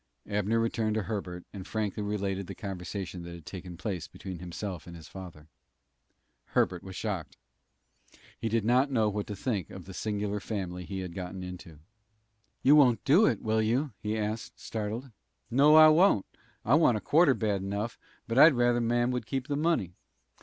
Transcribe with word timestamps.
Abner 0.25 0.57
returned 0.59 0.95
to 0.95 1.03
Herbert, 1.03 1.45
and 1.53 1.67
frankly 1.67 2.01
related 2.01 2.47
the 2.47 2.55
conversation 2.55 3.21
that 3.21 3.35
had 3.35 3.45
taken 3.45 3.77
place 3.77 4.07
between 4.07 4.39
himself 4.39 4.87
and 4.87 4.95
his 4.95 5.07
father. 5.07 5.47
Herbert 6.55 6.81
was 6.81 6.95
shocked. 6.95 7.37
He 8.39 8.49
did 8.49 8.65
not 8.65 8.89
know 8.89 9.09
what 9.09 9.27
to 9.27 9.35
think 9.35 9.69
of 9.69 9.85
the 9.85 9.93
singular 9.93 10.39
family 10.39 10.85
he 10.85 11.01
had 11.01 11.13
got 11.13 11.35
into. 11.35 11.77
"You 12.63 12.75
won't 12.75 13.05
do 13.05 13.27
it, 13.27 13.43
will 13.43 13.61
you?" 13.61 13.91
he 13.99 14.17
asked, 14.17 14.59
startled. 14.59 15.11
"No, 15.51 15.75
I 15.75 15.87
won't. 15.89 16.25
I 16.65 16.73
want 16.73 16.97
a 16.97 16.99
quarter 16.99 17.35
bad 17.35 17.61
enough, 17.61 17.99
but 18.27 18.39
I'd 18.39 18.55
rather 18.55 18.81
mam 18.81 19.11
would 19.11 19.27
keep 19.27 19.45
the 19.45 19.55
money. 19.55 19.93